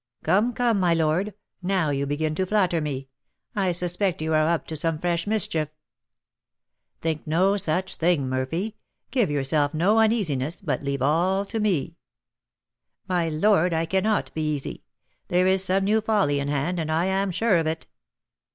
[0.23, 3.07] "Come, come, my lord, now you begin to flatter me,
[3.55, 5.69] I suspect you are up to some fresh mischief."
[7.01, 8.75] "Think no such thing, Murphy;
[9.11, 11.97] give yourself no uneasiness, but leave all to me."
[13.07, 14.85] "My lord, I cannot be easy;
[15.27, 17.85] there is some new folly in hand, and I am sure of it."